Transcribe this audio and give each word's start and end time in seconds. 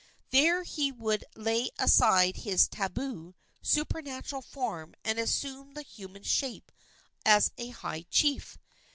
There 0.31 0.63
he 0.63 0.91
would 0.91 1.25
lay 1.35 1.69
aside 1.77 2.37
his 2.37 2.67
tabu 2.67 3.35
supernatural 3.61 4.41
form 4.41 4.95
and 5.05 5.19
assume 5.19 5.75
the 5.75 5.83
human 5.83 6.23
shape 6.23 6.71
as 7.23 7.51
a 7.59 7.69
high 7.69 8.07
chief. 8.09 8.57